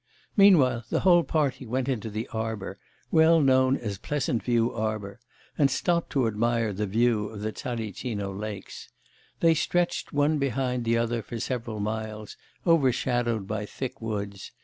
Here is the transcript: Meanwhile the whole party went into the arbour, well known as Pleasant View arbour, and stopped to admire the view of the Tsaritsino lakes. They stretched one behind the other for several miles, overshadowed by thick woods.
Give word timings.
Meanwhile 0.35 0.85
the 0.89 1.01
whole 1.01 1.21
party 1.23 1.63
went 1.67 1.87
into 1.87 2.09
the 2.09 2.27
arbour, 2.29 2.79
well 3.11 3.39
known 3.39 3.77
as 3.77 3.99
Pleasant 3.99 4.41
View 4.41 4.73
arbour, 4.73 5.19
and 5.59 5.69
stopped 5.69 6.09
to 6.13 6.25
admire 6.25 6.73
the 6.73 6.87
view 6.87 7.27
of 7.29 7.41
the 7.41 7.51
Tsaritsino 7.51 8.33
lakes. 8.33 8.89
They 9.41 9.53
stretched 9.53 10.11
one 10.11 10.39
behind 10.39 10.85
the 10.85 10.97
other 10.97 11.21
for 11.21 11.39
several 11.39 11.79
miles, 11.79 12.35
overshadowed 12.65 13.45
by 13.45 13.67
thick 13.67 14.01
woods. 14.01 14.51